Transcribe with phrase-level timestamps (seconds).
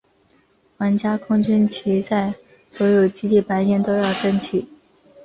[0.79, 2.33] 皇家空军旗在
[2.71, 4.67] 所有基地白天都要升起。